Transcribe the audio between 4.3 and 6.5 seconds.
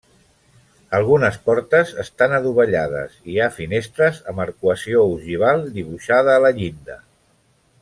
amb arcuació ogival dibuixada a